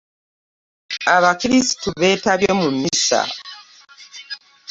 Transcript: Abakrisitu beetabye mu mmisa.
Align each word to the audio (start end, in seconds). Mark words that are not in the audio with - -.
Abakrisitu 1.15 1.89
beetabye 1.99 2.51
mu 2.59 2.67
mmisa. 2.73 3.21